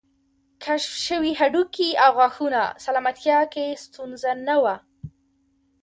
کشف 0.63 0.93
شوي 1.07 1.31
هډوکي 1.39 1.89
او 2.03 2.11
غاښونه 2.19 2.61
سلامتیا 2.85 3.39
کې 3.53 3.65
ستونزه 3.83 4.31
نه 4.47 4.55
وه 4.63 4.75